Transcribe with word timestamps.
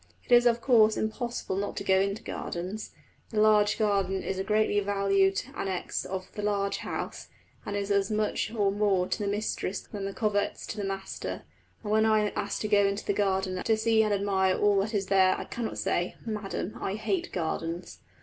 It 0.25 0.31
is 0.31 0.47
of 0.47 0.61
course 0.61 0.97
impossible 0.97 1.57
not 1.57 1.77
to 1.77 1.83
go 1.83 1.99
into 1.99 2.23
gardens. 2.23 2.89
The 3.29 3.39
large 3.39 3.77
garden 3.77 4.23
is 4.23 4.37
the 4.37 4.43
greatly 4.43 4.79
valued 4.79 5.43
annexe 5.55 6.05
of 6.07 6.27
the 6.33 6.41
large 6.41 6.77
house, 6.77 7.27
and 7.67 7.75
is 7.75 7.91
as 7.91 8.09
much 8.09 8.51
or 8.51 8.71
more 8.71 9.05
to 9.07 9.19
the 9.21 9.27
mistress 9.29 9.81
than 9.81 10.05
the 10.05 10.11
coverts 10.13 10.65
to 10.65 10.77
the 10.77 10.83
master; 10.83 11.43
and 11.83 11.91
when 11.91 12.07
I 12.07 12.21
am 12.29 12.33
asked 12.35 12.61
to 12.61 12.67
go 12.67 12.83
into 12.87 13.05
the 13.05 13.13
garden 13.13 13.61
to 13.61 13.77
see 13.77 14.01
and 14.01 14.11
admire 14.11 14.57
all 14.57 14.79
that 14.79 14.95
is 14.95 15.05
there, 15.05 15.37
I 15.37 15.43
cannot 15.43 15.77
say, 15.77 16.15
"Madam, 16.25 16.79
I 16.81 16.95
hate 16.95 17.31
gardens." 17.31 17.99